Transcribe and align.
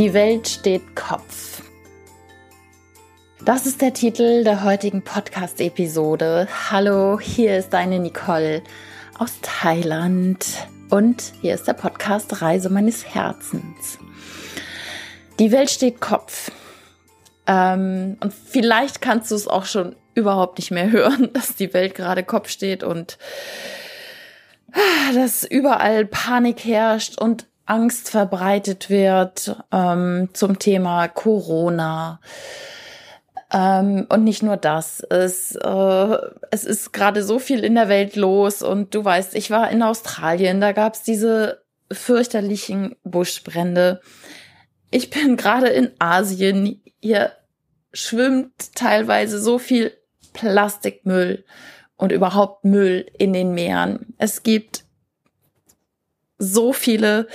Die 0.00 0.14
Welt 0.14 0.48
steht 0.48 0.96
Kopf. 0.96 1.60
Das 3.44 3.66
ist 3.66 3.82
der 3.82 3.92
Titel 3.92 4.44
der 4.44 4.64
heutigen 4.64 5.02
Podcast-Episode. 5.02 6.48
Hallo, 6.70 7.20
hier 7.20 7.58
ist 7.58 7.74
deine 7.74 7.98
Nicole 7.98 8.62
aus 9.18 9.40
Thailand 9.42 10.46
und 10.88 11.34
hier 11.42 11.52
ist 11.52 11.68
der 11.68 11.74
Podcast 11.74 12.40
Reise 12.40 12.70
meines 12.70 13.14
Herzens. 13.14 13.98
Die 15.38 15.52
Welt 15.52 15.68
steht 15.68 16.00
Kopf. 16.00 16.50
Ähm, 17.46 18.16
und 18.20 18.32
vielleicht 18.32 19.02
kannst 19.02 19.30
du 19.30 19.34
es 19.34 19.48
auch 19.48 19.66
schon 19.66 19.96
überhaupt 20.14 20.56
nicht 20.56 20.70
mehr 20.70 20.90
hören, 20.90 21.30
dass 21.34 21.56
die 21.56 21.74
Welt 21.74 21.94
gerade 21.94 22.24
Kopf 22.24 22.48
steht 22.48 22.82
und 22.82 23.18
ah, 24.72 25.12
dass 25.12 25.44
überall 25.44 26.06
Panik 26.06 26.64
herrscht 26.64 27.18
und 27.18 27.49
Angst 27.70 28.10
verbreitet 28.10 28.90
wird 28.90 29.56
ähm, 29.70 30.28
zum 30.32 30.58
Thema 30.58 31.06
Corona. 31.06 32.20
Ähm, 33.52 34.06
und 34.08 34.24
nicht 34.24 34.42
nur 34.42 34.56
das, 34.56 35.00
es, 35.08 35.54
äh, 35.54 36.16
es 36.50 36.64
ist 36.64 36.92
gerade 36.92 37.22
so 37.22 37.38
viel 37.38 37.62
in 37.62 37.76
der 37.76 37.88
Welt 37.88 38.16
los 38.16 38.62
und 38.62 38.92
du 38.94 39.04
weißt, 39.04 39.36
ich 39.36 39.52
war 39.52 39.70
in 39.70 39.84
Australien, 39.84 40.60
da 40.60 40.72
gab 40.72 40.94
es 40.94 41.02
diese 41.02 41.62
fürchterlichen 41.92 42.96
Buschbrände. 43.04 44.00
Ich 44.90 45.10
bin 45.10 45.36
gerade 45.36 45.68
in 45.68 45.92
Asien, 46.00 46.82
hier 47.00 47.32
schwimmt 47.92 48.74
teilweise 48.74 49.40
so 49.40 49.58
viel 49.58 49.92
Plastikmüll 50.32 51.44
und 51.96 52.10
überhaupt 52.10 52.64
Müll 52.64 53.06
in 53.16 53.32
den 53.32 53.54
Meeren. 53.54 54.14
Es 54.18 54.42
gibt 54.42 54.84
so 56.40 56.72
viele 56.72 57.28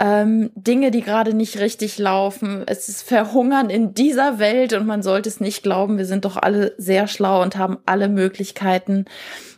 ähm, 0.00 0.50
Dinge, 0.54 0.90
die 0.90 1.02
gerade 1.02 1.34
nicht 1.34 1.58
richtig 1.58 1.98
laufen. 1.98 2.64
Es 2.66 2.88
ist 2.88 3.02
Verhungern 3.02 3.70
in 3.70 3.94
dieser 3.94 4.38
Welt 4.38 4.72
und 4.72 4.86
man 4.86 5.02
sollte 5.02 5.28
es 5.28 5.40
nicht 5.40 5.62
glauben. 5.62 5.98
Wir 5.98 6.06
sind 6.06 6.24
doch 6.24 6.36
alle 6.36 6.74
sehr 6.78 7.08
schlau 7.08 7.42
und 7.42 7.56
haben 7.56 7.78
alle 7.86 8.08
Möglichkeiten, 8.08 9.06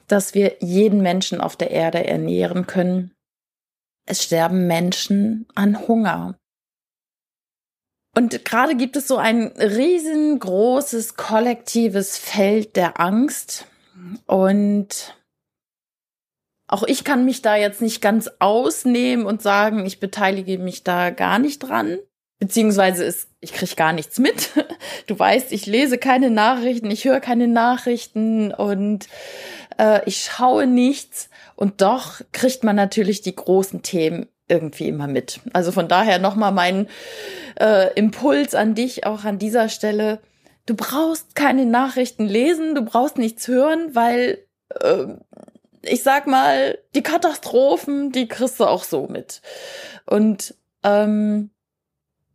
dass 0.06 0.34
wir 0.34 0.56
jeden 0.60 1.02
Menschen 1.02 1.40
auf 1.40 1.56
der 1.56 1.70
Erde 1.70 2.06
ernähren 2.06 2.66
können. 2.66 3.12
Es 4.06 4.24
sterben 4.24 4.66
Menschen 4.66 5.46
an 5.54 5.86
Hunger. 5.86 6.38
Und 8.16 8.44
gerade 8.44 8.74
gibt 8.74 8.96
es 8.96 9.06
so 9.06 9.18
ein 9.18 9.48
riesengroßes 9.58 11.16
kollektives 11.16 12.16
Feld 12.16 12.74
der 12.74 12.98
Angst. 13.00 13.66
Und 14.26 15.17
auch 16.68 16.82
ich 16.84 17.02
kann 17.02 17.24
mich 17.24 17.42
da 17.42 17.56
jetzt 17.56 17.80
nicht 17.80 18.00
ganz 18.00 18.30
ausnehmen 18.38 19.26
und 19.26 19.42
sagen, 19.42 19.84
ich 19.86 20.00
beteilige 20.00 20.58
mich 20.58 20.84
da 20.84 21.10
gar 21.10 21.38
nicht 21.38 21.60
dran. 21.60 21.98
Beziehungsweise 22.38 23.04
ist, 23.04 23.28
ich 23.40 23.52
kriege 23.52 23.74
gar 23.74 23.92
nichts 23.92 24.18
mit. 24.18 24.50
Du 25.06 25.18
weißt, 25.18 25.52
ich 25.52 25.64
lese 25.64 25.96
keine 25.96 26.30
Nachrichten, 26.30 26.90
ich 26.90 27.06
höre 27.06 27.20
keine 27.20 27.48
Nachrichten 27.48 28.52
und 28.52 29.08
äh, 29.78 30.00
ich 30.04 30.24
schaue 30.24 30.66
nichts. 30.66 31.30
Und 31.56 31.80
doch 31.80 32.20
kriegt 32.32 32.62
man 32.62 32.76
natürlich 32.76 33.22
die 33.22 33.34
großen 33.34 33.82
Themen 33.82 34.26
irgendwie 34.48 34.88
immer 34.88 35.06
mit. 35.06 35.40
Also 35.54 35.72
von 35.72 35.88
daher 35.88 36.18
nochmal 36.18 36.52
mein 36.52 36.88
äh, 37.58 37.92
Impuls 37.94 38.54
an 38.54 38.74
dich 38.74 39.06
auch 39.06 39.24
an 39.24 39.38
dieser 39.38 39.70
Stelle. 39.70 40.20
Du 40.66 40.74
brauchst 40.74 41.34
keine 41.34 41.64
Nachrichten 41.64 42.26
lesen, 42.26 42.74
du 42.74 42.82
brauchst 42.82 43.16
nichts 43.16 43.48
hören, 43.48 43.94
weil 43.94 44.44
äh, 44.80 45.06
ich 45.82 46.02
sag 46.02 46.26
mal, 46.26 46.78
die 46.94 47.02
Katastrophen, 47.02 48.12
die 48.12 48.28
kriegst 48.28 48.60
du 48.60 48.64
auch 48.64 48.84
so 48.84 49.06
mit. 49.06 49.42
Und 50.06 50.54
ähm, 50.84 51.50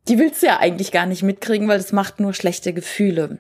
die 0.08 0.20
willst 0.20 0.42
du 0.42 0.48
ja 0.48 0.60
eigentlich 0.60 0.92
gar 0.92 1.06
nicht 1.06 1.24
mitkriegen, 1.24 1.68
weil 1.68 1.78
das 1.78 1.92
macht 1.92 2.20
nur 2.20 2.34
schlechte 2.34 2.74
Gefühle. 2.74 3.40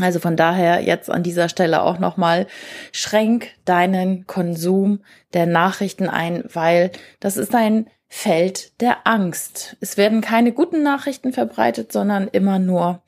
Also 0.00 0.18
von 0.18 0.36
daher 0.36 0.82
jetzt 0.82 1.10
an 1.10 1.22
dieser 1.22 1.48
Stelle 1.48 1.82
auch 1.82 1.98
nochmal, 1.98 2.46
schränk 2.92 3.48
deinen 3.64 4.26
Konsum 4.26 5.02
der 5.32 5.46
Nachrichten 5.46 6.08
ein, 6.08 6.44
weil 6.52 6.90
das 7.18 7.38
ist 7.38 7.54
ein 7.54 7.88
Feld 8.08 8.80
der 8.80 9.06
Angst. 9.06 9.76
Es 9.80 9.96
werden 9.96 10.20
keine 10.20 10.52
guten 10.52 10.82
Nachrichten 10.82 11.32
verbreitet, 11.32 11.92
sondern 11.92 12.28
immer 12.28 12.58
nur 12.58 13.02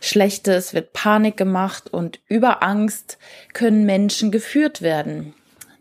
schlechte. 0.00 0.52
Es 0.54 0.74
wird 0.74 0.92
Panik 0.92 1.36
gemacht 1.36 1.92
und 1.92 2.20
über 2.28 2.62
Angst 2.62 3.18
können 3.52 3.86
Menschen 3.86 4.30
geführt 4.30 4.82
werden. 4.82 5.34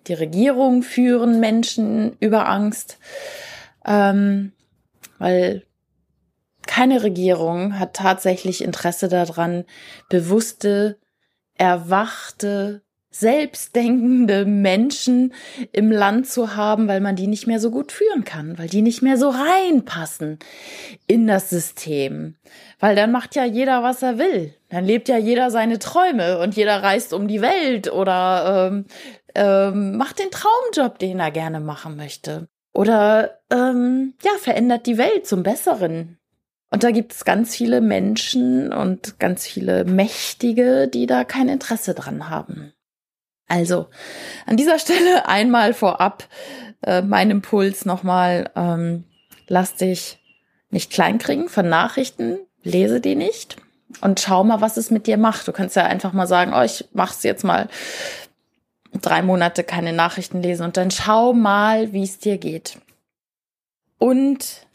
Die 0.07 0.13
Regierung 0.13 0.83
führen 0.83 1.39
Menschen 1.39 2.15
über 2.19 2.47
Angst, 2.47 2.99
ähm, 3.85 4.53
weil 5.17 5.65
keine 6.67 7.03
Regierung 7.03 7.79
hat 7.79 7.95
tatsächlich 7.95 8.63
Interesse 8.63 9.07
daran, 9.07 9.65
bewusste, 10.09 10.99
erwachte, 11.55 12.83
selbstdenkende 13.15 14.45
Menschen 14.45 15.33
im 15.71 15.91
Land 15.91 16.27
zu 16.27 16.55
haben, 16.55 16.87
weil 16.87 16.99
man 16.99 17.15
die 17.15 17.27
nicht 17.27 17.47
mehr 17.47 17.59
so 17.59 17.71
gut 17.71 17.91
führen 17.91 18.23
kann, 18.23 18.57
weil 18.57 18.67
die 18.67 18.81
nicht 18.81 19.01
mehr 19.01 19.17
so 19.17 19.29
reinpassen 19.29 20.39
in 21.07 21.27
das 21.27 21.49
System. 21.49 22.35
Weil 22.79 22.95
dann 22.95 23.11
macht 23.11 23.35
ja 23.35 23.45
jeder, 23.45 23.83
was 23.83 24.01
er 24.01 24.17
will. 24.17 24.53
Dann 24.69 24.85
lebt 24.85 25.07
ja 25.07 25.17
jeder 25.17 25.51
seine 25.51 25.79
Träume 25.79 26.39
und 26.39 26.55
jeder 26.55 26.81
reist 26.81 27.13
um 27.13 27.27
die 27.27 27.41
Welt 27.41 27.91
oder 27.91 28.71
ähm, 28.71 28.85
ähm, 29.35 29.97
macht 29.97 30.19
den 30.19 30.31
Traumjob, 30.31 30.99
den 30.99 31.19
er 31.19 31.31
gerne 31.31 31.59
machen 31.59 31.95
möchte. 31.95 32.47
Oder 32.73 33.39
ähm, 33.51 34.15
ja, 34.23 34.31
verändert 34.39 34.87
die 34.87 34.97
Welt 34.97 35.27
zum 35.27 35.43
Besseren. 35.43 36.17
Und 36.71 36.83
da 36.83 36.89
gibt 36.89 37.13
es 37.13 37.23
ganz 37.23 37.55
viele 37.55 37.81
Menschen 37.81 38.73
und 38.73 39.19
ganz 39.19 39.45
viele 39.45 39.85
Mächtige, 39.85 40.87
die 40.87 41.05
da 41.05 41.23
kein 41.23 41.47
Interesse 41.47 41.93
dran 41.93 42.31
haben. 42.31 42.73
Also 43.47 43.87
an 44.45 44.57
dieser 44.57 44.79
Stelle 44.79 45.27
einmal 45.27 45.73
vorab 45.73 46.27
äh, 46.81 47.01
mein 47.01 47.31
Impuls 47.31 47.85
nochmal, 47.85 48.49
ähm, 48.55 49.05
lass 49.47 49.75
dich 49.75 50.19
nicht 50.69 50.91
kleinkriegen 50.91 51.49
von 51.49 51.69
Nachrichten, 51.69 52.39
lese 52.63 52.99
die 52.99 53.15
nicht 53.15 53.57
und 54.01 54.19
schau 54.19 54.43
mal, 54.43 54.61
was 54.61 54.77
es 54.77 54.89
mit 54.89 55.07
dir 55.07 55.17
macht. 55.17 55.47
Du 55.47 55.51
kannst 55.51 55.75
ja 55.75 55.83
einfach 55.85 56.13
mal 56.13 56.27
sagen, 56.27 56.53
oh, 56.55 56.61
ich 56.61 56.85
mach's 56.93 57.23
jetzt 57.23 57.43
mal 57.43 57.69
drei 59.01 59.21
Monate 59.21 59.63
keine 59.63 59.93
Nachrichten 59.93 60.41
lesen 60.41 60.63
und 60.63 60.77
dann 60.77 60.91
schau 60.91 61.33
mal, 61.33 61.93
wie 61.93 62.03
es 62.03 62.19
dir 62.19 62.37
geht. 62.37 62.77
Und 63.97 64.65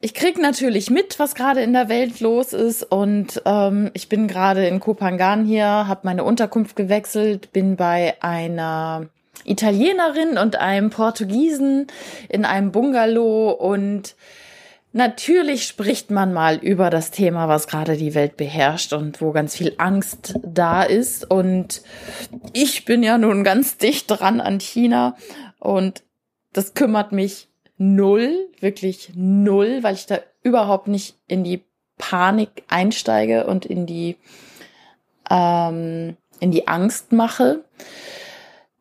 ich 0.00 0.14
krieg 0.14 0.38
natürlich 0.38 0.90
mit, 0.90 1.18
was 1.18 1.34
gerade 1.34 1.60
in 1.62 1.72
der 1.72 1.88
Welt 1.88 2.20
los 2.20 2.52
ist 2.52 2.84
und 2.84 3.42
ähm, 3.44 3.90
ich 3.94 4.08
bin 4.08 4.28
gerade 4.28 4.66
in 4.66 4.78
Kopangan 4.78 5.44
hier, 5.44 5.66
habe 5.66 6.02
meine 6.04 6.22
Unterkunft 6.22 6.76
gewechselt, 6.76 7.52
bin 7.52 7.76
bei 7.76 8.14
einer 8.20 9.08
Italienerin 9.44 10.38
und 10.38 10.56
einem 10.56 10.90
Portugiesen 10.90 11.88
in 12.28 12.44
einem 12.44 12.70
Bungalow 12.70 13.50
und 13.50 14.14
natürlich 14.92 15.64
spricht 15.64 16.12
man 16.12 16.32
mal 16.32 16.58
über 16.58 16.90
das 16.90 17.10
Thema, 17.10 17.48
was 17.48 17.66
gerade 17.66 17.96
die 17.96 18.14
Welt 18.14 18.36
beherrscht 18.36 18.92
und 18.92 19.20
wo 19.20 19.32
ganz 19.32 19.56
viel 19.56 19.74
Angst 19.78 20.38
da 20.44 20.84
ist 20.84 21.28
und 21.28 21.82
ich 22.52 22.84
bin 22.84 23.02
ja 23.02 23.18
nun 23.18 23.42
ganz 23.42 23.78
dicht 23.78 24.08
dran 24.08 24.40
an 24.40 24.60
China 24.60 25.16
und 25.58 26.04
das 26.52 26.74
kümmert 26.74 27.10
mich 27.10 27.47
null, 27.78 28.48
wirklich 28.60 29.12
null, 29.14 29.82
weil 29.82 29.94
ich 29.94 30.06
da 30.06 30.18
überhaupt 30.42 30.88
nicht 30.88 31.16
in 31.26 31.44
die 31.44 31.64
Panik 31.96 32.64
einsteige 32.68 33.46
und 33.46 33.66
in 33.66 33.86
die, 33.86 34.16
ähm, 35.30 36.16
in 36.40 36.50
die 36.50 36.68
Angst 36.68 37.12
mache. 37.12 37.64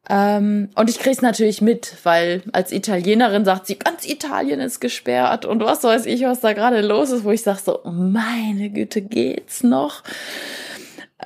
Ähm, 0.09 0.69
und 0.75 0.89
ich 0.89 0.99
kriege 0.99 1.11
es 1.11 1.21
natürlich 1.21 1.61
mit, 1.61 1.97
weil 2.03 2.41
als 2.53 2.71
Italienerin 2.71 3.43
sagt 3.43 3.67
sie, 3.67 3.77
ganz 3.77 4.07
Italien 4.07 4.61
ist 4.61 4.79
gesperrt 4.79 5.45
und 5.45 5.61
was 5.61 5.83
weiß 5.83 6.05
ich, 6.05 6.23
was 6.23 6.39
da 6.39 6.53
gerade 6.53 6.81
los 6.81 7.11
ist, 7.11 7.25
wo 7.25 7.31
ich 7.31 7.41
sage 7.41 7.59
so, 7.63 7.81
meine 7.83 8.69
Güte, 8.69 9.01
geht's 9.01 9.63
noch? 9.63 10.03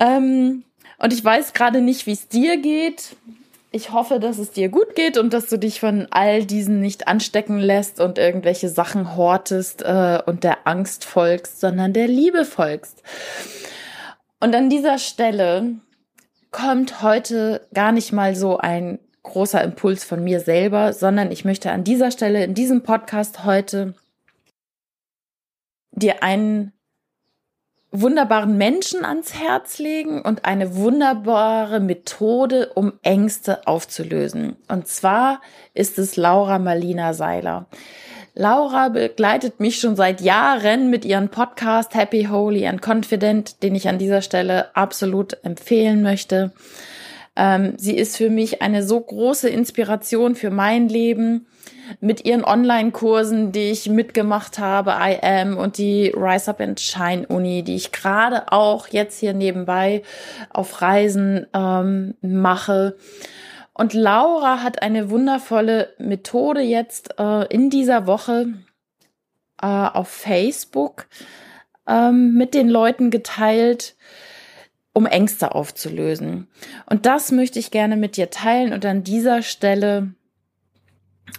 Ähm, 0.00 0.64
und 0.98 1.12
ich 1.12 1.24
weiß 1.24 1.52
gerade 1.52 1.80
nicht, 1.80 2.06
wie 2.06 2.12
es 2.12 2.28
dir 2.28 2.56
geht. 2.56 3.16
Ich 3.74 3.90
hoffe, 3.90 4.20
dass 4.20 4.36
es 4.36 4.50
dir 4.50 4.68
gut 4.68 4.94
geht 4.94 5.16
und 5.16 5.32
dass 5.32 5.48
du 5.48 5.58
dich 5.58 5.80
von 5.80 6.06
all 6.10 6.44
diesen 6.44 6.80
nicht 6.80 7.08
anstecken 7.08 7.58
lässt 7.58 8.00
und 8.00 8.18
irgendwelche 8.18 8.68
Sachen 8.68 9.16
hortest 9.16 9.80
äh, 9.80 10.20
und 10.26 10.44
der 10.44 10.66
Angst 10.66 11.06
folgst, 11.06 11.58
sondern 11.58 11.94
der 11.94 12.06
Liebe 12.06 12.44
folgst. 12.44 13.02
Und 14.40 14.54
an 14.54 14.68
dieser 14.68 14.98
Stelle 14.98 15.76
kommt 16.50 17.00
heute 17.02 17.66
gar 17.72 17.92
nicht 17.92 18.12
mal 18.12 18.36
so 18.36 18.58
ein 18.58 18.98
großer 19.22 19.64
Impuls 19.64 20.04
von 20.04 20.22
mir 20.22 20.40
selber, 20.40 20.92
sondern 20.92 21.30
ich 21.30 21.46
möchte 21.46 21.70
an 21.70 21.82
dieser 21.82 22.10
Stelle 22.10 22.44
in 22.44 22.52
diesem 22.52 22.82
Podcast 22.82 23.44
heute 23.44 23.94
dir 25.92 26.22
einen 26.22 26.72
wunderbaren 27.92 28.56
Menschen 28.56 29.04
ans 29.04 29.34
Herz 29.34 29.78
legen 29.78 30.22
und 30.22 30.46
eine 30.46 30.76
wunderbare 30.76 31.78
Methode, 31.78 32.70
um 32.74 32.94
Ängste 33.02 33.66
aufzulösen. 33.66 34.56
Und 34.66 34.88
zwar 34.88 35.42
ist 35.74 35.98
es 35.98 36.16
Laura 36.16 36.58
Marlina 36.58 37.12
Seiler. 37.12 37.66
Laura 38.34 38.88
begleitet 38.88 39.60
mich 39.60 39.78
schon 39.78 39.94
seit 39.94 40.22
Jahren 40.22 40.88
mit 40.88 41.04
ihrem 41.04 41.28
Podcast 41.28 41.94
Happy, 41.94 42.28
Holy 42.30 42.66
and 42.66 42.80
Confident, 42.80 43.62
den 43.62 43.74
ich 43.74 43.88
an 43.88 43.98
dieser 43.98 44.22
Stelle 44.22 44.74
absolut 44.74 45.36
empfehlen 45.44 46.02
möchte. 46.02 46.52
Ähm, 47.34 47.74
sie 47.78 47.96
ist 47.96 48.16
für 48.16 48.30
mich 48.30 48.60
eine 48.60 48.82
so 48.82 49.00
große 49.00 49.48
Inspiration 49.48 50.34
für 50.34 50.50
mein 50.50 50.88
Leben 50.88 51.46
mit 52.00 52.24
ihren 52.24 52.44
Online-Kursen, 52.44 53.52
die 53.52 53.70
ich 53.70 53.88
mitgemacht 53.88 54.58
habe, 54.58 54.92
I 55.00 55.18
Am 55.22 55.56
und 55.56 55.78
die 55.78 56.12
Rise 56.14 56.50
Up 56.50 56.60
and 56.60 56.78
Shine 56.78 57.26
Uni, 57.26 57.62
die 57.62 57.76
ich 57.76 57.92
gerade 57.92 58.52
auch 58.52 58.88
jetzt 58.88 59.18
hier 59.20 59.32
nebenbei 59.32 60.02
auf 60.50 60.82
Reisen 60.82 61.46
ähm, 61.54 62.14
mache. 62.20 62.96
Und 63.74 63.94
Laura 63.94 64.62
hat 64.62 64.82
eine 64.82 65.10
wundervolle 65.10 65.94
Methode 65.98 66.60
jetzt 66.60 67.18
äh, 67.18 67.46
in 67.46 67.70
dieser 67.70 68.06
Woche 68.06 68.48
äh, 69.62 69.66
auf 69.66 70.08
Facebook 70.08 71.06
ähm, 71.88 72.34
mit 72.34 72.54
den 72.54 72.68
Leuten 72.68 73.10
geteilt, 73.10 73.96
um 74.92 75.06
Ängste 75.06 75.54
aufzulösen. 75.54 76.48
Und 76.86 77.06
das 77.06 77.32
möchte 77.32 77.58
ich 77.58 77.70
gerne 77.70 77.96
mit 77.96 78.16
dir 78.16 78.30
teilen 78.30 78.72
und 78.72 78.84
an 78.84 79.04
dieser 79.04 79.42
Stelle 79.42 80.14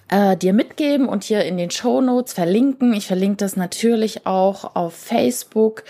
äh, 0.09 0.35
dir 0.37 0.53
mitgeben 0.53 1.07
und 1.07 1.23
hier 1.23 1.43
in 1.43 1.57
den 1.57 1.71
Show 1.71 2.01
Notes 2.01 2.33
verlinken. 2.33 2.93
Ich 2.93 3.07
verlinke 3.07 3.37
das 3.37 3.55
natürlich 3.55 4.25
auch 4.25 4.75
auf 4.75 4.93
Facebook, 4.93 5.83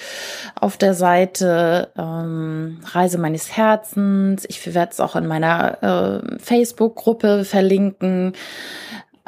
auf 0.60 0.78
der 0.78 0.94
Seite 0.94 1.92
ähm, 1.98 2.80
Reise 2.86 3.18
meines 3.18 3.56
Herzens. 3.56 4.46
Ich 4.48 4.74
werde 4.74 4.92
es 4.92 5.00
auch 5.00 5.16
in 5.16 5.28
meiner 5.28 6.22
äh, 6.24 6.40
Facebook-Gruppe 6.40 7.46
verlinken. 7.46 8.34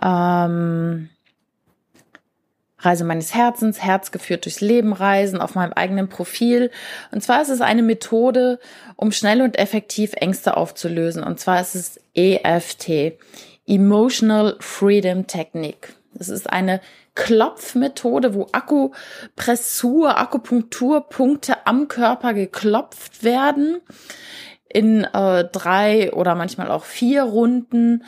Ähm, 0.01 1.09
Reise 2.85 3.03
meines 3.03 3.33
Herzens, 3.33 3.81
Herz 3.81 4.11
geführt 4.11 4.45
durchs 4.45 4.61
Leben 4.61 4.93
reisen, 4.93 5.41
auf 5.41 5.55
meinem 5.55 5.73
eigenen 5.73 6.07
Profil. 6.07 6.71
Und 7.11 7.21
zwar 7.21 7.41
ist 7.41 7.49
es 7.49 7.61
eine 7.61 7.81
Methode, 7.81 8.59
um 8.95 9.11
schnell 9.11 9.41
und 9.41 9.57
effektiv 9.57 10.13
Ängste 10.13 10.55
aufzulösen. 10.55 11.23
Und 11.23 11.39
zwar 11.39 11.59
ist 11.61 11.75
es 11.75 11.99
EFT. 12.13 13.17
Emotional 13.67 14.57
Freedom 14.59 15.25
Technique. 15.25 15.95
Das 16.13 16.29
ist 16.29 16.49
eine 16.49 16.79
Klopfmethode, 17.15 18.33
wo 18.33 18.47
Akupressur, 18.51 20.17
Akupunkturpunkte 20.17 21.65
am 21.65 21.87
Körper 21.87 22.33
geklopft 22.33 23.23
werden 23.23 23.81
in 24.69 25.03
äh, 25.05 25.45
drei 25.45 26.13
oder 26.13 26.35
manchmal 26.35 26.69
auch 26.69 26.83
vier 26.83 27.23
Runden 27.23 28.03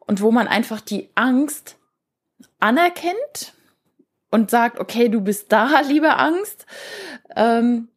und 0.00 0.20
wo 0.20 0.32
man 0.32 0.48
einfach 0.48 0.80
die 0.80 1.08
Angst 1.14 1.76
anerkennt 2.58 3.54
und 4.30 4.50
sagt, 4.50 4.78
okay, 4.78 5.08
du 5.08 5.20
bist 5.20 5.52
da, 5.52 5.80
liebe 5.88 6.16
Angst. 6.16 6.66
Ähm, 7.36 7.88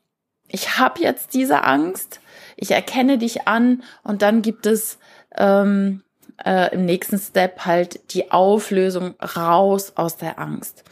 ich 0.48 0.78
habe 0.78 1.02
jetzt 1.02 1.34
diese 1.34 1.64
Angst. 1.64 2.20
Ich 2.56 2.72
erkenne 2.72 3.18
dich 3.18 3.48
an 3.48 3.84
und 4.04 4.22
dann 4.22 4.42
gibt 4.42 4.66
es 4.66 5.00
ähm, 5.36 6.04
äh, 6.46 6.74
im 6.74 6.86
nächsten 6.86 7.18
Step 7.18 7.66
halt 7.66 8.14
die 8.14 8.32
Auflösung 8.32 9.16
raus 9.20 9.94
aus 9.96 10.18
der 10.18 10.40
Angst. 10.40 10.84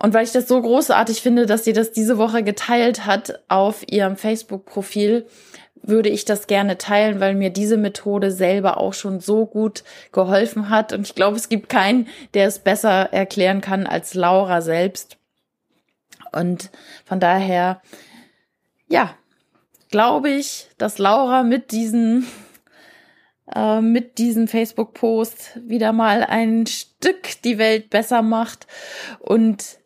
Und 0.00 0.14
weil 0.14 0.24
ich 0.24 0.32
das 0.32 0.46
so 0.46 0.60
großartig 0.60 1.20
finde, 1.20 1.46
dass 1.46 1.64
sie 1.64 1.72
das 1.72 1.90
diese 1.92 2.18
Woche 2.18 2.42
geteilt 2.42 3.04
hat 3.06 3.40
auf 3.48 3.86
ihrem 3.88 4.16
Facebook-Profil, 4.16 5.26
würde 5.82 6.08
ich 6.08 6.24
das 6.24 6.46
gerne 6.46 6.78
teilen, 6.78 7.20
weil 7.20 7.34
mir 7.34 7.50
diese 7.50 7.76
Methode 7.76 8.30
selber 8.30 8.78
auch 8.78 8.94
schon 8.94 9.20
so 9.20 9.46
gut 9.46 9.84
geholfen 10.12 10.70
hat. 10.70 10.92
Und 10.92 11.06
ich 11.06 11.14
glaube, 11.14 11.36
es 11.36 11.48
gibt 11.48 11.68
keinen, 11.68 12.08
der 12.34 12.46
es 12.46 12.58
besser 12.58 13.12
erklären 13.12 13.60
kann 13.60 13.86
als 13.86 14.14
Laura 14.14 14.60
selbst. 14.60 15.16
Und 16.32 16.70
von 17.04 17.20
daher, 17.20 17.80
ja, 18.88 19.14
glaube 19.90 20.30
ich, 20.30 20.68
dass 20.78 20.98
Laura 20.98 21.42
mit 21.42 21.70
diesen 21.70 22.26
äh, 23.54 23.80
mit 23.80 24.18
diesem 24.18 24.46
Facebook-Post 24.46 25.60
wieder 25.66 25.92
mal 25.92 26.22
ein 26.22 26.66
Stück 26.66 27.42
die 27.44 27.58
Welt 27.58 27.88
besser 27.90 28.22
macht 28.22 28.66
und 29.20 29.78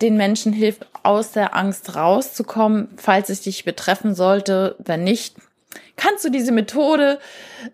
den 0.00 0.16
Menschen 0.16 0.52
hilft, 0.52 0.86
aus 1.02 1.32
der 1.32 1.56
Angst 1.56 1.96
rauszukommen, 1.96 2.88
falls 2.96 3.28
es 3.28 3.42
dich 3.42 3.64
betreffen 3.64 4.14
sollte. 4.14 4.76
Wenn 4.78 5.04
nicht, 5.04 5.36
kannst 5.96 6.24
du 6.24 6.30
diese 6.30 6.52
Methode 6.52 7.18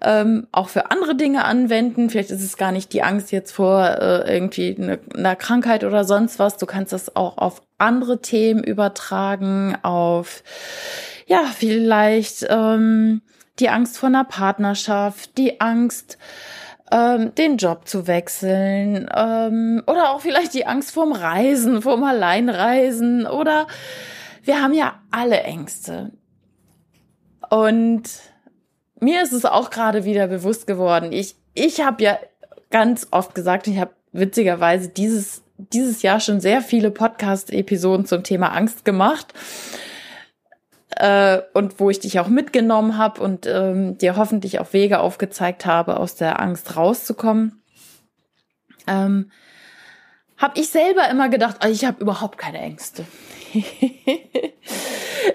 ähm, 0.03 0.47
auch 0.53 0.69
für 0.69 0.91
andere 0.91 1.15
Dinge 1.15 1.45
anwenden. 1.45 2.11
Vielleicht 2.11 2.31
ist 2.31 2.43
es 2.43 2.57
gar 2.57 2.73
nicht 2.73 2.93
die 2.93 3.03
Angst 3.03 3.33
jetzt 3.33 3.53
vor 3.53 3.85
äh, 3.85 4.35
irgendwie 4.35 4.77
eine, 4.77 4.99
einer 5.15 5.37
Krankheit 5.37 5.85
oder 5.85 6.05
sonst 6.05 6.39
was. 6.39 6.57
Du 6.57 6.67
kannst 6.67 6.93
das 6.93 7.15
auch 7.15 7.39
auf 7.39 7.63
andere 7.79 8.21
Themen 8.21 8.65
übertragen, 8.65 9.77
auf 9.83 10.43
ja 11.27 11.45
vielleicht 11.57 12.47
ähm, 12.49 13.23
die 13.59 13.69
Angst 13.69 13.99
vor 13.99 14.09
einer 14.09 14.25
Partnerschaft, 14.25 15.39
die 15.39 15.61
Angst, 15.61 16.19
ähm, 16.93 17.35
den 17.35 17.57
Job 17.57 17.89
zu 17.89 18.07
wechseln 18.07 19.09
ähm, 19.15 19.83
oder 19.87 20.11
auch 20.11 20.21
vielleicht 20.21 20.55
die 20.55 20.67
Angst 20.67 20.93
vorm 20.93 21.13
Reisen, 21.13 21.83
vorm 21.83 22.05
Alleinreisen 22.05 23.27
oder 23.27 23.67
wir 24.43 24.63
haben 24.63 24.75
ja 24.75 25.01
alle 25.11 25.43
Ängste. 25.43 26.13
Und 27.51 28.05
mir 29.01 29.23
ist 29.23 29.33
es 29.33 29.45
auch 29.45 29.71
gerade 29.71 30.05
wieder 30.05 30.29
bewusst 30.29 30.67
geworden. 30.67 31.13
Ich, 31.13 31.37
ich 31.55 31.81
habe 31.81 32.03
ja 32.03 32.19
ganz 32.71 33.09
oft 33.11 33.35
gesagt, 33.35 33.67
ich 33.67 33.79
habe 33.79 33.93
witzigerweise 34.13 34.89
dieses, 34.89 35.43
dieses 35.59 36.03
Jahr 36.03 36.21
schon 36.21 36.41
sehr 36.41 36.63
viele 36.63 36.91
Podcast-Episoden 36.91 38.07
zum 38.07 38.23
Thema 38.23 38.49
Angst 38.49 38.85
gemacht 38.85 39.35
äh, 40.97 41.43
und 41.53 41.79
wo 41.79 41.91
ich 41.91 42.01
dich 42.01 42.19
auch 42.21 42.29
mitgenommen 42.29 42.99
habe 42.99 43.21
und 43.23 43.47
ähm, 43.47 43.99
dir 43.99 44.17
hoffentlich 44.17 44.61
auch 44.61 44.73
Wege 44.73 45.01
aufgezeigt 45.01 45.67
habe, 45.67 45.99
aus 45.99 46.15
der 46.15 46.41
Angst 46.41 46.77
rauszukommen, 46.77 47.63
ähm, 48.87 49.31
habe 50.39 50.61
ich 50.61 50.69
selber 50.69 51.09
immer 51.09 51.29
gedacht, 51.29 51.59
oh, 51.65 51.69
ich 51.69 51.85
habe 51.85 52.01
überhaupt 52.01 52.39
keine 52.39 52.59
Ängste. 52.59 53.05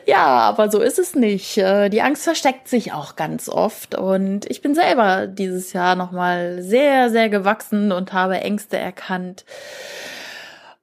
ja, 0.06 0.26
aber 0.26 0.70
so 0.70 0.80
ist 0.80 1.00
es 1.00 1.16
nicht. 1.16 1.58
Äh, 1.58 1.90
die 1.90 2.02
Angst 2.02 2.24
versteckt 2.24 2.68
sich 2.68 2.94
auch 2.94 3.16
ganz 3.16 3.50
oft 3.50 3.96
und 3.96 4.50
ich 4.50 4.62
bin 4.62 4.76
selber 4.76 5.28
dieses 5.28 5.74
Jahr 5.74 5.96
noch 5.96 6.12
mal 6.12 6.62
sehr 6.62 7.10
sehr 7.10 7.30
gewachsen 7.30 7.92
und 7.92 8.14
habe 8.14 8.40
Ängste 8.42 8.78
erkannt. 8.78 9.46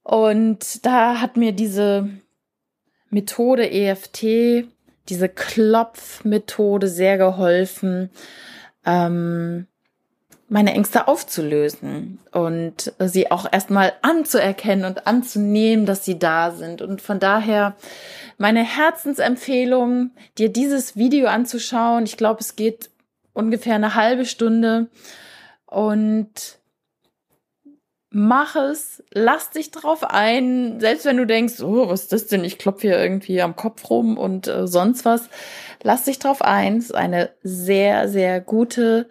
Und 0.02 0.86
da 0.86 1.20
hat 1.20 1.36
mir 1.36 1.52
diese 1.52 2.08
Methode 3.10 3.70
EFT, 3.70 4.66
diese 5.08 5.28
Klopfmethode 5.28 6.88
sehr 6.88 7.18
geholfen, 7.18 8.10
ähm, 8.84 9.66
meine 10.50 10.72
Ängste 10.72 11.08
aufzulösen 11.08 12.18
und 12.32 12.92
sie 12.98 13.30
auch 13.30 13.46
erstmal 13.50 13.92
anzuerkennen 14.00 14.86
und 14.86 15.06
anzunehmen, 15.06 15.84
dass 15.84 16.04
sie 16.04 16.18
da 16.18 16.52
sind. 16.52 16.80
Und 16.80 17.02
von 17.02 17.20
daher 17.20 17.76
meine 18.38 18.64
Herzensempfehlung, 18.64 20.10
dir 20.38 20.48
dieses 20.50 20.96
Video 20.96 21.28
anzuschauen. 21.28 22.04
Ich 22.04 22.16
glaube, 22.16 22.40
es 22.40 22.56
geht 22.56 22.90
ungefähr 23.34 23.74
eine 23.74 23.94
halbe 23.94 24.24
Stunde 24.24 24.88
und 25.66 26.57
mach 28.18 28.56
es, 28.56 29.02
lass 29.12 29.50
dich 29.50 29.70
drauf 29.70 30.02
ein, 30.02 30.80
selbst 30.80 31.04
wenn 31.04 31.16
du 31.16 31.26
denkst, 31.26 31.60
oh, 31.62 31.88
was 31.88 32.02
ist 32.02 32.12
das 32.12 32.26
denn? 32.26 32.42
Ich 32.42 32.58
klopfe 32.58 32.88
hier 32.88 32.98
irgendwie 32.98 33.40
am 33.40 33.54
Kopf 33.54 33.88
rum 33.90 34.18
und 34.18 34.48
äh, 34.48 34.66
sonst 34.66 35.04
was. 35.04 35.28
Lass 35.84 36.04
dich 36.04 36.18
drauf 36.18 36.42
ein. 36.42 36.78
Es 36.78 36.86
ist 36.86 36.94
eine 36.94 37.30
sehr, 37.44 38.08
sehr 38.08 38.40
gute, 38.40 39.08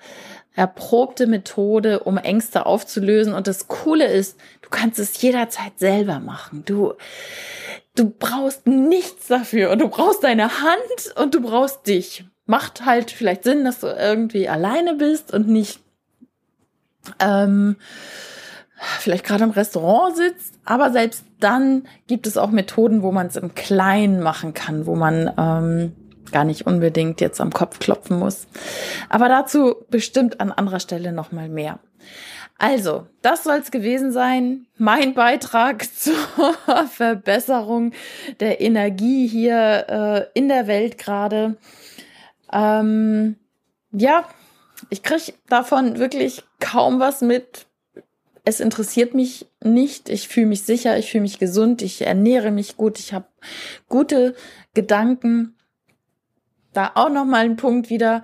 erprobte 0.56 1.26
Methode, 1.26 2.02
um 2.02 2.18
Ängste 2.18 2.66
aufzulösen. 2.66 3.34
Und 3.34 3.48
das 3.48 3.70
Coole 3.70 4.06
ist, 4.06 4.38
du 4.62 4.70
kannst 4.70 5.00
es 5.00 5.22
jederzeit 5.22 5.80
selber 5.80 6.20
machen. 6.20 6.64
Du, 6.66 6.94
du 7.96 8.10
brauchst 8.10 8.68
nichts 8.68 9.28
dafür 9.28 9.72
und 9.72 9.80
du 9.80 9.88
brauchst 9.88 10.26
deine 10.26 10.62
Hand 10.62 11.16
und 11.16 11.34
du 11.34 11.42
brauchst 11.42 11.88
dich. 11.88 12.26
Macht 12.46 12.84
halt 12.86 13.12
vielleicht 13.12 13.46
Sinn, 13.46 13.64
dass 13.64 13.80
du 13.80 13.88
irgendwie 13.88 14.50
alleine 14.50 14.96
bist 14.96 15.34
und 15.34 15.48
nicht 15.48 15.80
ähm, 17.22 17.78
vielleicht 19.00 19.26
gerade 19.26 19.44
im 19.44 19.52
Restaurant 19.52 20.16
sitzt, 20.16 20.56
aber 20.66 20.92
selbst 20.92 21.26
dann 21.40 21.88
gibt 22.08 22.28
es 22.28 22.38
auch 22.38 22.52
Methoden, 22.52 23.02
wo 23.02 23.12
man 23.12 23.28
es 23.28 23.36
im 23.36 23.56
Kleinen 23.56 24.22
machen 24.22 24.54
kann, 24.54 24.86
wo 24.86 24.96
man 24.96 25.32
ähm, 25.38 25.94
gar 26.32 26.44
nicht 26.44 26.68
unbedingt 26.68 27.22
jetzt 27.22 27.42
am 27.42 27.52
Kopf 27.52 27.80
klopfen 27.80 28.20
muss. 28.20 28.48
Aber 29.10 29.30
dazu 29.30 29.76
bestimmt 29.90 30.40
an 30.40 30.52
anderer 30.52 30.80
Stelle 30.80 31.12
nochmal 31.12 31.50
mehr. 31.50 31.80
Also, 32.60 33.06
das 33.22 33.44
soll 33.44 33.58
es 33.58 33.70
gewesen 33.70 34.12
sein. 34.12 34.66
Mein 34.78 35.14
Beitrag 35.14 35.86
zur 35.96 36.16
Verbesserung 36.92 37.94
der 38.40 38.62
Energie 38.62 39.28
hier 39.28 39.86
äh, 40.34 40.40
in 40.40 40.48
der 40.48 40.68
Welt 40.68 40.98
gerade. 40.98 41.58
Ähm, 42.52 43.36
ja, 43.92 44.26
ich 44.90 45.04
krieg 45.04 45.36
davon 45.50 46.00
wirklich 46.00 46.44
kaum 46.60 47.00
was 47.00 47.22
mit 47.22 47.67
es 48.48 48.62
interessiert 48.62 49.14
mich 49.14 49.46
nicht, 49.62 50.08
ich 50.08 50.30
fühle 50.30 50.46
mich 50.46 50.62
sicher, 50.62 50.98
ich 50.98 51.12
fühle 51.12 51.24
mich 51.24 51.38
gesund, 51.38 51.82
ich 51.82 52.04
ernähre 52.04 52.50
mich 52.50 52.78
gut, 52.78 52.98
ich 52.98 53.12
habe 53.12 53.28
gute 53.90 54.36
Gedanken. 54.74 55.58
Da 56.72 56.92
auch 56.96 57.10
noch 57.10 57.26
mal 57.26 57.44
ein 57.44 57.58
Punkt 57.58 57.90
wieder. 57.90 58.24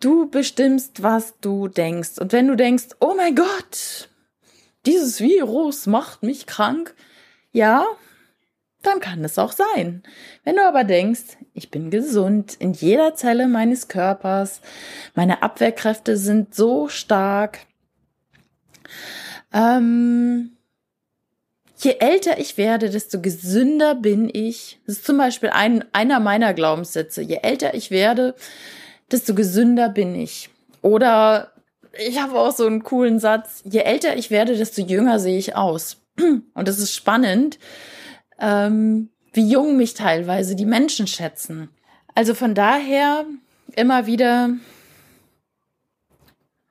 Du 0.00 0.30
bestimmst, 0.30 1.02
was 1.02 1.38
du 1.40 1.68
denkst. 1.68 2.18
Und 2.18 2.32
wenn 2.32 2.48
du 2.48 2.56
denkst, 2.56 2.96
oh 2.98 3.12
mein 3.14 3.34
Gott, 3.34 4.08
dieses 4.86 5.20
Virus 5.20 5.86
macht 5.86 6.22
mich 6.22 6.46
krank, 6.46 6.94
ja, 7.52 7.84
dann 8.80 9.00
kann 9.00 9.22
es 9.22 9.38
auch 9.38 9.52
sein. 9.52 10.02
Wenn 10.44 10.56
du 10.56 10.66
aber 10.66 10.84
denkst, 10.84 11.36
ich 11.52 11.70
bin 11.70 11.90
gesund 11.90 12.56
in 12.58 12.72
jeder 12.72 13.14
Zelle 13.16 13.48
meines 13.48 13.88
Körpers, 13.88 14.62
meine 15.14 15.42
Abwehrkräfte 15.42 16.16
sind 16.16 16.54
so 16.54 16.88
stark, 16.88 17.66
ähm, 19.52 20.56
je 21.76 21.96
älter 21.98 22.38
ich 22.38 22.56
werde, 22.56 22.90
desto 22.90 23.20
gesünder 23.20 23.94
bin 23.94 24.30
ich. 24.32 24.80
Das 24.86 24.96
ist 24.96 25.06
zum 25.06 25.18
Beispiel 25.18 25.50
ein, 25.50 25.84
einer 25.92 26.20
meiner 26.20 26.54
Glaubenssätze. 26.54 27.22
Je 27.22 27.40
älter 27.42 27.74
ich 27.74 27.90
werde, 27.90 28.34
desto 29.10 29.34
gesünder 29.34 29.88
bin 29.88 30.14
ich. 30.14 30.50
Oder 30.80 31.52
ich 31.98 32.20
habe 32.20 32.38
auch 32.38 32.54
so 32.54 32.66
einen 32.66 32.82
coolen 32.82 33.18
Satz. 33.18 33.62
Je 33.64 33.80
älter 33.80 34.16
ich 34.16 34.30
werde, 34.30 34.56
desto 34.56 34.82
jünger 34.82 35.18
sehe 35.18 35.38
ich 35.38 35.56
aus. 35.56 35.98
Und 36.18 36.68
das 36.68 36.78
ist 36.78 36.94
spannend, 36.94 37.58
ähm, 38.38 39.10
wie 39.32 39.48
jung 39.48 39.76
mich 39.76 39.94
teilweise 39.94 40.56
die 40.56 40.66
Menschen 40.66 41.06
schätzen. 41.06 41.70
Also 42.14 42.34
von 42.34 42.54
daher 42.54 43.24
immer 43.74 44.06
wieder 44.06 44.50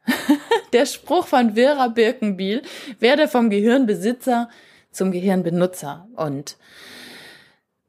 der 0.73 0.85
Spruch 0.85 1.27
von 1.27 1.55
Vera 1.55 1.87
Birkenbiel, 1.87 2.61
werde 2.99 3.27
vom 3.27 3.49
Gehirnbesitzer 3.49 4.49
zum 4.91 5.11
Gehirnbenutzer 5.11 6.07
und 6.15 6.57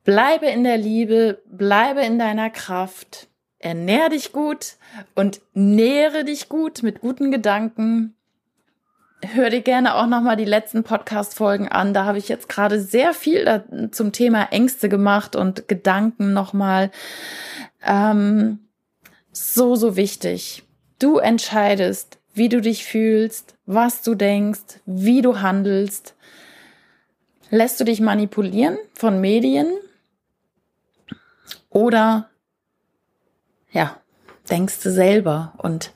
bleibe 0.04 0.46
in 0.46 0.64
der 0.64 0.78
Liebe, 0.78 1.42
bleibe 1.46 2.02
in 2.02 2.18
deiner 2.18 2.50
Kraft, 2.50 3.28
ernähr 3.58 4.08
dich 4.08 4.32
gut 4.32 4.76
und 5.14 5.40
nähere 5.54 6.24
dich 6.24 6.48
gut 6.48 6.82
mit 6.82 7.00
guten 7.00 7.30
Gedanken. 7.30 8.14
Hör 9.24 9.50
dir 9.50 9.62
gerne 9.62 9.94
auch 9.94 10.06
nochmal 10.06 10.36
die 10.36 10.44
letzten 10.44 10.82
Podcast-Folgen 10.82 11.68
an. 11.68 11.94
Da 11.94 12.04
habe 12.04 12.18
ich 12.18 12.28
jetzt 12.28 12.48
gerade 12.48 12.80
sehr 12.80 13.14
viel 13.14 13.88
zum 13.92 14.10
Thema 14.10 14.48
Ängste 14.50 14.88
gemacht 14.88 15.36
und 15.36 15.68
Gedanken 15.68 16.32
nochmal. 16.32 16.90
Ähm, 17.84 18.58
so, 19.30 19.76
so 19.76 19.96
wichtig. 19.96 20.64
Du 20.98 21.18
entscheidest, 21.18 22.18
wie 22.34 22.48
du 22.48 22.60
dich 22.60 22.84
fühlst, 22.84 23.54
was 23.66 24.02
du 24.02 24.14
denkst, 24.14 24.80
wie 24.86 25.22
du 25.22 25.40
handelst. 25.40 26.14
Lässt 27.50 27.78
du 27.80 27.84
dich 27.84 28.00
manipulieren 28.00 28.78
von 28.94 29.20
Medien? 29.20 29.70
Oder 31.68 32.30
ja, 33.70 34.00
denkst 34.50 34.82
du 34.82 34.90
selber 34.90 35.54
und 35.58 35.92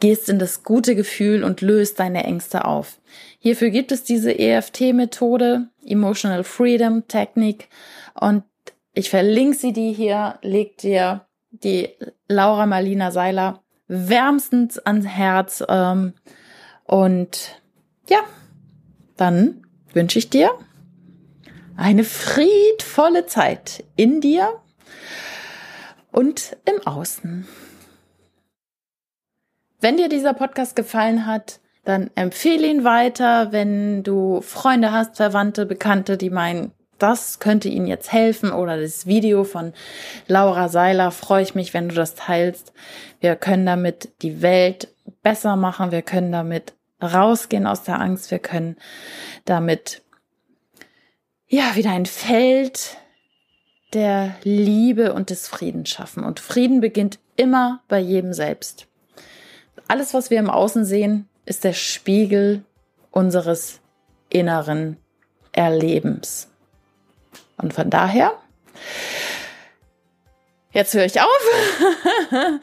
gehst 0.00 0.28
in 0.28 0.38
das 0.38 0.62
gute 0.64 0.94
Gefühl 0.94 1.44
und 1.44 1.60
löst 1.60 2.00
deine 2.00 2.24
Ängste 2.24 2.64
auf. 2.64 2.98
Hierfür 3.38 3.70
gibt 3.70 3.92
es 3.92 4.02
diese 4.02 4.38
EFT-Methode, 4.38 5.68
Emotional 5.84 6.42
Freedom 6.44 7.06
Technik, 7.06 7.68
und 8.18 8.44
ich 8.92 9.10
verlinke 9.10 9.56
sie 9.56 9.72
dir 9.72 9.92
hier, 9.92 10.38
leg 10.42 10.78
dir 10.78 11.26
die 11.50 11.90
Laura 12.28 12.66
Marlina 12.66 13.10
Seiler 13.10 13.62
wärmstens 13.90 14.78
ans 14.78 15.06
Herz. 15.06 15.62
Ähm, 15.68 16.14
und 16.84 17.60
ja, 18.08 18.20
dann 19.16 19.66
wünsche 19.92 20.18
ich 20.18 20.30
dir 20.30 20.52
eine 21.76 22.04
friedvolle 22.04 23.26
Zeit 23.26 23.84
in 23.96 24.20
dir 24.20 24.60
und 26.12 26.56
im 26.64 26.86
Außen. 26.86 27.46
Wenn 29.80 29.96
dir 29.96 30.08
dieser 30.08 30.34
Podcast 30.34 30.76
gefallen 30.76 31.26
hat, 31.26 31.60
dann 31.84 32.10
empfehle 32.14 32.66
ihn 32.66 32.84
weiter, 32.84 33.52
wenn 33.52 34.02
du 34.02 34.42
Freunde 34.42 34.92
hast, 34.92 35.16
Verwandte, 35.16 35.64
Bekannte, 35.64 36.18
die 36.18 36.30
meinen, 36.30 36.72
das 37.02 37.38
könnte 37.38 37.68
Ihnen 37.68 37.86
jetzt 37.86 38.12
helfen 38.12 38.52
oder 38.52 38.80
das 38.80 39.06
Video 39.06 39.44
von 39.44 39.72
Laura 40.26 40.68
Seiler, 40.68 41.10
freue 41.10 41.42
ich 41.42 41.54
mich, 41.54 41.74
wenn 41.74 41.88
du 41.88 41.94
das 41.94 42.14
teilst. 42.14 42.72
Wir 43.20 43.36
können 43.36 43.66
damit 43.66 44.10
die 44.22 44.42
Welt 44.42 44.88
besser 45.22 45.56
machen, 45.56 45.90
wir 45.90 46.02
können 46.02 46.32
damit 46.32 46.74
rausgehen 47.02 47.66
aus 47.66 47.82
der 47.82 48.00
Angst, 48.00 48.30
wir 48.30 48.38
können 48.38 48.76
damit 49.44 50.02
ja 51.48 51.74
wieder 51.74 51.90
ein 51.90 52.06
Feld 52.06 52.96
der 53.92 54.36
Liebe 54.44 55.12
und 55.12 55.30
des 55.30 55.48
Friedens 55.48 55.90
schaffen. 55.90 56.24
Und 56.24 56.40
Frieden 56.40 56.80
beginnt 56.80 57.18
immer 57.36 57.82
bei 57.88 57.98
jedem 57.98 58.32
selbst. 58.32 58.86
Alles, 59.88 60.14
was 60.14 60.30
wir 60.30 60.38
im 60.38 60.50
Außen 60.50 60.84
sehen, 60.84 61.28
ist 61.46 61.64
der 61.64 61.72
Spiegel 61.72 62.64
unseres 63.10 63.80
inneren 64.28 64.96
Erlebens. 65.52 66.49
Und 67.60 67.72
von 67.72 67.90
daher, 67.90 68.32
jetzt 70.72 70.94
höre 70.94 71.04
ich 71.04 71.20
auf. 71.20 71.28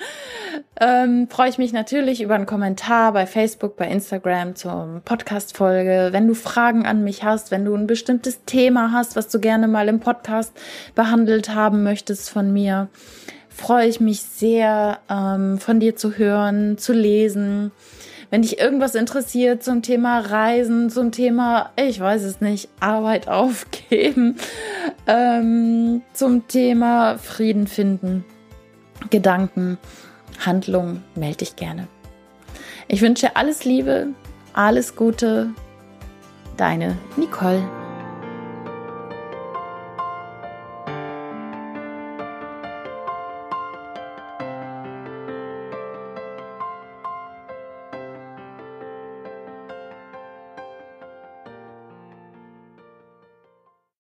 ähm, 0.80 1.28
freue 1.30 1.50
ich 1.50 1.58
mich 1.58 1.74
natürlich 1.74 2.22
über 2.22 2.36
einen 2.36 2.46
Kommentar 2.46 3.14
bei 3.14 3.26
Facebook, 3.26 3.78
bei 3.78 3.88
Instagram 3.88 4.56
zur 4.56 5.02
Podcast-Folge. 5.06 6.10
Wenn 6.12 6.28
du 6.28 6.34
Fragen 6.34 6.86
an 6.86 7.04
mich 7.04 7.24
hast, 7.24 7.52
wenn 7.52 7.66
du 7.66 7.76
ein 7.76 7.88
bestimmtes 7.88 8.44
Thema 8.46 8.92
hast, 8.92 9.16
was 9.16 9.28
du 9.28 9.40
gerne 9.40 9.68
mal 9.68 9.88
im 9.88 10.00
Podcast 10.00 10.54
behandelt 10.96 11.54
haben 11.54 11.84
möchtest 11.84 12.30
von 12.30 12.52
mir, 12.52 12.90
freue 13.50 13.88
ich 13.88 14.00
mich 14.00 14.22
sehr, 14.22 15.00
ähm, 15.10 15.58
von 15.58 15.80
dir 15.80 15.96
zu 15.96 16.18
hören, 16.18 16.78
zu 16.78 16.94
lesen. 16.94 17.72
Wenn 18.30 18.42
dich 18.42 18.60
irgendwas 18.60 18.96
interessiert 18.96 19.64
zum 19.64 19.82
Thema 19.82 20.20
Reisen, 20.20 20.90
zum 20.90 21.12
Thema, 21.12 21.72
ich 21.78 22.00
weiß 22.00 22.24
es 22.24 22.42
nicht, 22.42 22.70
Arbeit 22.80 23.28
aufgeben, 23.28 24.36
ähm, 25.06 26.02
zum 26.14 26.48
Thema 26.48 27.18
Frieden 27.18 27.68
finden, 27.68 28.26
Gedanken, 29.10 29.78
Handlungen, 30.46 31.04
melde 31.16 31.38
dich 31.38 31.56
gerne. 31.56 31.88
Ich 32.88 33.02
wünsche 33.02 33.36
alles 33.36 33.64
Liebe, 33.64 34.08
alles 34.54 34.96
Gute, 34.96 35.50
deine 36.58 36.98
Nicole. 37.16 37.64